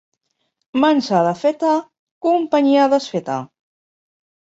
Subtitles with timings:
[0.85, 1.75] Menjada feta,
[2.31, 3.41] companyia desfeta.